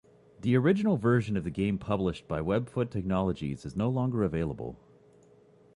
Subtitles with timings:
[0.39, 4.75] The original version of the game published by Webfoot Technologies is no longer available.